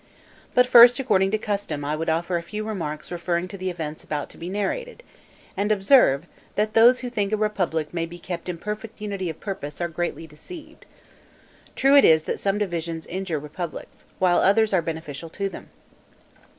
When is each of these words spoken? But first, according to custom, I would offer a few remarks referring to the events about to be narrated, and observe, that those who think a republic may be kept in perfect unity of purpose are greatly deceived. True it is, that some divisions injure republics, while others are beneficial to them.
But 0.55 0.65
first, 0.65 0.97
according 0.97 1.29
to 1.29 1.37
custom, 1.37 1.85
I 1.85 1.95
would 1.95 2.09
offer 2.09 2.35
a 2.35 2.41
few 2.41 2.63
remarks 2.63 3.11
referring 3.11 3.47
to 3.49 3.55
the 3.57 3.69
events 3.69 4.03
about 4.03 4.31
to 4.31 4.37
be 4.39 4.49
narrated, 4.49 5.03
and 5.55 5.71
observe, 5.71 6.25
that 6.55 6.73
those 6.73 7.01
who 7.01 7.09
think 7.11 7.31
a 7.31 7.37
republic 7.37 7.93
may 7.93 8.07
be 8.07 8.17
kept 8.17 8.49
in 8.49 8.57
perfect 8.57 8.99
unity 8.99 9.29
of 9.29 9.39
purpose 9.39 9.79
are 9.79 9.87
greatly 9.87 10.25
deceived. 10.25 10.87
True 11.75 11.95
it 11.95 12.03
is, 12.03 12.23
that 12.23 12.39
some 12.39 12.57
divisions 12.57 13.05
injure 13.05 13.37
republics, 13.37 14.05
while 14.17 14.39
others 14.39 14.73
are 14.73 14.81
beneficial 14.81 15.29
to 15.29 15.47
them. 15.47 15.69